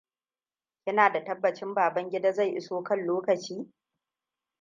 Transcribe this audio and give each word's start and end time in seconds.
Kina 0.83 1.11
da 1.13 1.23
tabbacin 1.23 1.73
Babangida 1.75 2.31
zai 2.33 2.51
iso 2.55 2.83
kan 2.83 3.05
lokaci? 3.05 3.73